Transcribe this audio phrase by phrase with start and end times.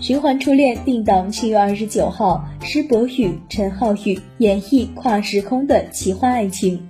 [0.00, 6.88] 循环初恋定档七月二十九号，施柏宇、陈浩宇演绎跨时空的奇幻爱情。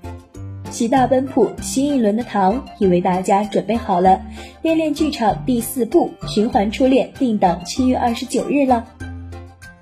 [0.71, 4.21] 喜大奔普，新一轮的糖已为大家准备好了。
[4.61, 8.87] 恋恋剧场第四部《循环初恋》定档七月二十九日了。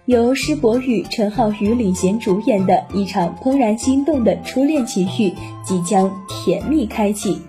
[0.05, 5.35] 由施柏宇、陈浩宇领衔主演的一场怦然心动的初恋奇遇
[5.67, 7.43] 即将甜蜜开启。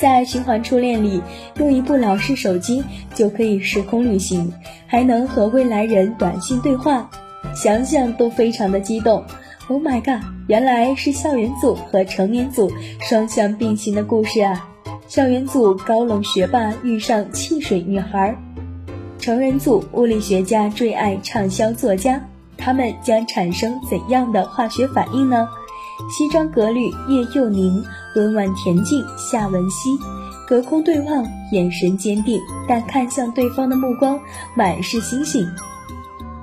[0.00, 1.20] 在《循环初恋》里，
[1.58, 2.82] 用一部老式手机
[3.14, 4.50] 就可以时空旅行，
[4.86, 7.10] 还能和未来人短信对话，
[7.54, 9.22] 想想都非常的激动。
[9.68, 10.24] Oh my god！
[10.48, 14.66] 原来是校园组和成年组双向并行的故事啊！
[15.06, 18.34] 校园组高冷学霸遇上汽水女孩，
[19.18, 22.24] 成人组物理学家最爱畅销作家，
[22.56, 25.46] 他们将产生怎样的化学反应呢？
[26.16, 27.84] 西装革履叶佑宁，
[28.16, 29.90] 温婉恬静夏文熙，
[30.46, 34.20] 隔空对望，眼神坚定，但看向对方的目光
[34.54, 35.46] 满是星星。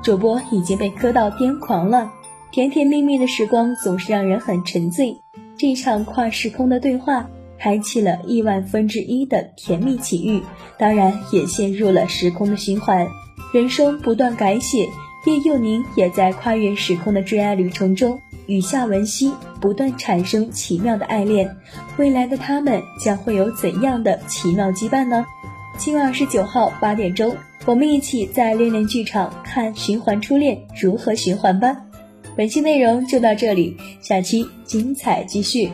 [0.01, 2.11] 主播已经被磕到癫狂了。
[2.49, 5.21] 甜甜蜜蜜的时光总是让人很沉醉，
[5.57, 7.27] 这场跨时空的对话
[7.59, 10.41] 开启了亿万分之一的甜蜜奇遇，
[10.79, 13.07] 当然也陷入了时空的循环，
[13.53, 14.87] 人生不断改写。
[15.25, 19.31] 叶佑宁也在跨越时空的追爱旅程中，与夏文熙
[19.61, 21.55] 不断产生奇妙的爱恋，
[21.97, 25.25] 未来的他们将会有怎样的奇妙羁绊呢？
[25.77, 31.77] 七月二十九号八点钟，我们一起在恋恋剧场看《循环初恋》如何循环吧。
[32.35, 35.69] 本期内容就到这里，下期精彩继续。